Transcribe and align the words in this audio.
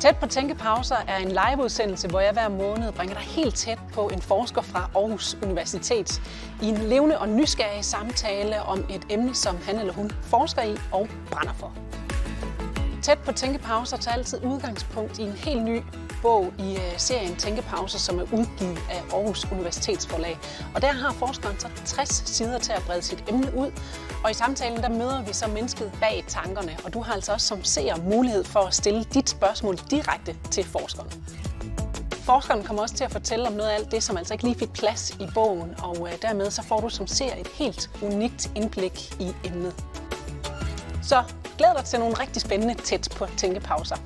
Tæt 0.00 0.16
på 0.16 0.26
Tænkepauser 0.26 0.96
er 1.08 1.16
en 1.16 1.28
liveudsendelse, 1.28 2.08
hvor 2.08 2.20
jeg 2.20 2.32
hver 2.32 2.48
måned 2.48 2.92
bringer 2.92 3.14
dig 3.14 3.22
helt 3.24 3.54
tæt 3.54 3.78
på 3.92 4.08
en 4.08 4.22
forsker 4.22 4.62
fra 4.62 4.90
Aarhus 4.94 5.36
Universitet 5.42 6.22
i 6.62 6.66
en 6.68 6.76
levende 6.78 7.18
og 7.18 7.28
nysgerrig 7.28 7.84
samtale 7.84 8.62
om 8.62 8.84
et 8.90 9.06
emne, 9.10 9.34
som 9.34 9.56
han 9.66 9.78
eller 9.78 9.92
hun 9.92 10.10
forsker 10.22 10.62
i 10.62 10.76
og 10.92 11.08
brænder 11.30 11.52
for. 11.52 11.72
Tæt 13.02 13.18
på 13.18 13.32
Tænkepauser 13.32 13.96
tager 13.96 14.16
altid 14.16 14.44
udgangspunkt 14.44 15.18
i 15.18 15.22
en 15.22 15.32
helt 15.32 15.64
ny 15.64 15.82
bog 16.22 16.52
i 16.58 16.76
øh, 16.76 16.98
serien 16.98 17.36
Tænkepauser, 17.36 17.98
som 17.98 18.18
er 18.18 18.22
udgivet 18.22 18.78
af 18.90 19.02
Aarhus 19.12 19.46
Universitetsforlag. 19.52 20.38
Og 20.74 20.82
der 20.82 20.92
har 20.92 21.12
forskeren 21.12 21.58
så 21.58 21.68
60 21.84 22.22
sider 22.26 22.58
til 22.58 22.72
at 22.72 22.82
brede 22.86 23.02
sit 23.02 23.24
emne 23.28 23.56
ud. 23.56 23.70
Og 24.24 24.30
i 24.30 24.34
samtalen 24.34 24.82
der 24.82 24.88
møder 24.88 25.22
vi 25.22 25.32
så 25.32 25.46
mennesket 25.46 25.92
bag 26.00 26.24
tankerne, 26.28 26.76
og 26.84 26.94
du 26.94 27.00
har 27.00 27.14
altså 27.14 27.32
også 27.32 27.46
som 27.46 27.64
seer 27.64 27.96
mulighed 27.96 28.44
for 28.44 28.60
at 28.60 28.74
stille 28.74 29.04
dit 29.04 29.30
spørgsmål 29.30 29.76
direkte 29.90 30.36
til 30.50 30.64
forskeren. 30.64 31.10
Forskeren 32.10 32.64
kommer 32.64 32.82
også 32.82 32.94
til 32.94 33.04
at 33.04 33.12
fortælle 33.12 33.46
om 33.46 33.52
noget 33.52 33.70
af 33.70 33.74
alt 33.74 33.90
det, 33.90 34.02
som 34.02 34.16
altså 34.16 34.34
ikke 34.34 34.44
lige 34.44 34.58
fik 34.58 34.72
plads 34.72 35.10
i 35.10 35.26
bogen, 35.34 35.74
og 35.82 36.08
øh, 36.08 36.22
dermed 36.22 36.50
så 36.50 36.62
får 36.62 36.80
du 36.80 36.88
som 36.88 37.06
seer 37.06 37.36
et 37.40 37.48
helt 37.48 37.90
unikt 38.02 38.50
indblik 38.56 39.20
i 39.20 39.32
emnet. 39.44 39.74
Så 41.02 41.22
glæd 41.58 41.68
dig 41.76 41.84
til 41.84 41.98
nogle 41.98 42.14
rigtig 42.14 42.42
spændende 42.42 42.74
tæt 42.74 43.08
på 43.16 43.26
tænkepauser. 43.36 43.96